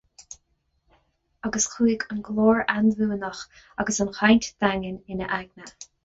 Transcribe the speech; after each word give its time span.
Agus 1.49 1.65
chuaigh 1.73 2.05
an 2.15 2.23
glór 2.29 2.61
anbhuaineach 2.75 3.41
agus 3.83 3.99
an 4.05 4.09
chaint 4.21 4.49
daingean 4.65 4.97
ina 5.17 5.29
aigne. 5.39 5.67